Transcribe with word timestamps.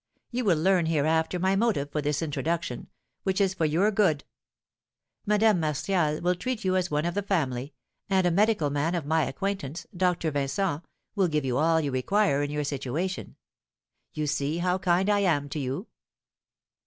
You 0.31 0.45
will 0.45 0.57
learn 0.57 0.87
hereafter 0.87 1.37
my 1.37 1.55
motive 1.55 1.91
for 1.91 2.01
this 2.01 2.23
introduction, 2.23 2.87
which 3.21 3.39
is 3.39 3.53
for 3.53 3.65
your 3.65 3.91
good. 3.91 4.23
Madame 5.27 5.59
Martial 5.59 6.19
will 6.21 6.33
treat 6.33 6.65
you 6.65 6.75
as 6.75 6.89
one 6.89 7.05
of 7.05 7.13
the 7.13 7.21
family, 7.21 7.75
and 8.09 8.25
a 8.25 8.31
medical 8.31 8.71
man 8.71 8.95
of 8.95 9.05
my 9.05 9.25
acquaintance, 9.25 9.85
Dr. 9.95 10.31
Vincent, 10.31 10.81
will 11.13 11.27
give 11.27 11.45
you 11.45 11.59
all 11.59 11.79
you 11.79 11.91
require 11.91 12.41
in 12.41 12.49
your 12.49 12.63
situation. 12.63 13.35
You 14.11 14.25
see 14.25 14.57
how 14.57 14.79
kind 14.79 15.07
I 15.07 15.19
am 15.19 15.47
to 15.49 15.59
you!'" 15.59 15.85